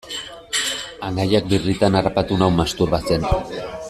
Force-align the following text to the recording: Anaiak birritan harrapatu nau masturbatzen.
Anaiak 1.09 1.51
birritan 1.51 1.97
harrapatu 1.99 2.39
nau 2.43 2.51
masturbatzen. 2.57 3.29